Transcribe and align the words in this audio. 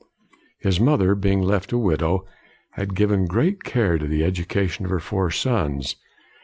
His 0.61 0.79
mother, 0.79 1.13
being 1.13 1.43
left 1.43 1.71
a 1.71 1.77
widow, 1.77 2.25
had 2.71 2.95
given 2.95 3.27
great 3.27 3.61
care 3.63 3.99
to 3.99 4.07
the 4.07 4.23
education 4.23 4.83
of 4.85 4.89
her 4.89 4.99
four 4.99 5.29
sons. 5.29 5.95